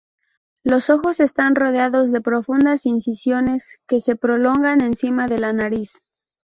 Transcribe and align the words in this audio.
Los 0.63 0.89
ojos 0.89 1.19
están 1.19 1.53
rodeados 1.53 2.11
de 2.11 2.21
profundas 2.21 2.87
incisiones 2.87 3.77
que 3.87 3.99
se 3.99 4.15
prolongan 4.15 4.81
encima 4.81 5.27
de 5.27 5.37
la 5.37 5.53
nariz. 5.53 6.01